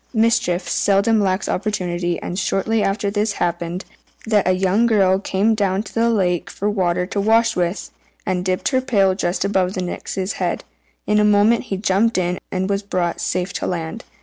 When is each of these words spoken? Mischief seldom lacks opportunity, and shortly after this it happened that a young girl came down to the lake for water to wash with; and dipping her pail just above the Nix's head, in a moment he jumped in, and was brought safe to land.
Mischief 0.15 0.67
seldom 0.67 1.19
lacks 1.21 1.47
opportunity, 1.47 2.19
and 2.23 2.39
shortly 2.39 2.81
after 2.81 3.11
this 3.11 3.33
it 3.33 3.37
happened 3.37 3.85
that 4.25 4.47
a 4.47 4.53
young 4.53 4.87
girl 4.87 5.19
came 5.19 5.53
down 5.53 5.83
to 5.83 5.93
the 5.93 6.09
lake 6.09 6.49
for 6.49 6.67
water 6.67 7.05
to 7.05 7.21
wash 7.21 7.55
with; 7.55 7.91
and 8.25 8.43
dipping 8.43 8.71
her 8.71 8.81
pail 8.83 9.13
just 9.13 9.45
above 9.45 9.75
the 9.75 9.81
Nix's 9.83 10.33
head, 10.41 10.63
in 11.05 11.19
a 11.19 11.23
moment 11.23 11.65
he 11.65 11.77
jumped 11.77 12.17
in, 12.17 12.39
and 12.51 12.67
was 12.67 12.81
brought 12.81 13.21
safe 13.21 13.53
to 13.53 13.67
land. 13.67 14.03